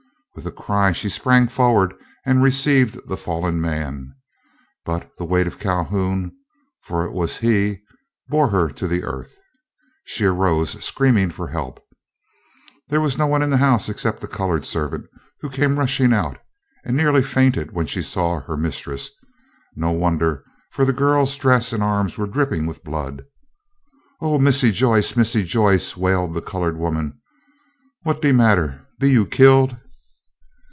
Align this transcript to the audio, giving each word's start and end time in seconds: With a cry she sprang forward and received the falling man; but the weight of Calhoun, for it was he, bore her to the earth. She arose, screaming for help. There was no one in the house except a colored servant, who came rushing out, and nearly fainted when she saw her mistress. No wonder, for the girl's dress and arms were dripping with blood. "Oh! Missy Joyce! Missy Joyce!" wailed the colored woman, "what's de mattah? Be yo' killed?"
With 0.33 0.45
a 0.47 0.51
cry 0.51 0.93
she 0.93 1.09
sprang 1.09 1.49
forward 1.49 1.93
and 2.25 2.41
received 2.41 3.05
the 3.09 3.17
falling 3.17 3.59
man; 3.59 4.15
but 4.85 5.11
the 5.17 5.25
weight 5.25 5.45
of 5.45 5.59
Calhoun, 5.59 6.31
for 6.83 7.03
it 7.05 7.11
was 7.11 7.35
he, 7.35 7.81
bore 8.29 8.47
her 8.47 8.69
to 8.69 8.87
the 8.87 9.03
earth. 9.03 9.37
She 10.05 10.23
arose, 10.23 10.83
screaming 10.85 11.31
for 11.31 11.49
help. 11.49 11.83
There 12.87 13.01
was 13.01 13.17
no 13.17 13.27
one 13.27 13.41
in 13.43 13.49
the 13.49 13.57
house 13.57 13.89
except 13.89 14.23
a 14.23 14.27
colored 14.27 14.65
servant, 14.65 15.05
who 15.41 15.49
came 15.49 15.77
rushing 15.77 16.13
out, 16.13 16.41
and 16.85 16.95
nearly 16.95 17.21
fainted 17.21 17.73
when 17.73 17.85
she 17.85 18.01
saw 18.01 18.39
her 18.39 18.55
mistress. 18.55 19.09
No 19.75 19.91
wonder, 19.91 20.45
for 20.71 20.85
the 20.85 20.93
girl's 20.93 21.35
dress 21.35 21.73
and 21.73 21.83
arms 21.83 22.17
were 22.17 22.25
dripping 22.25 22.65
with 22.65 22.85
blood. 22.85 23.25
"Oh! 24.21 24.39
Missy 24.39 24.71
Joyce! 24.71 25.17
Missy 25.17 25.43
Joyce!" 25.43 25.97
wailed 25.97 26.33
the 26.33 26.41
colored 26.41 26.77
woman, 26.77 27.19
"what's 28.03 28.21
de 28.21 28.31
mattah? 28.31 28.85
Be 28.97 29.09
yo' 29.09 29.25
killed?" 29.25 29.75